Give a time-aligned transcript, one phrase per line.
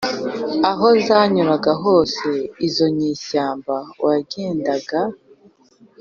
[0.71, 2.29] aho zanyuraga hose,
[2.67, 4.99] izo nyeshyamba wagendaga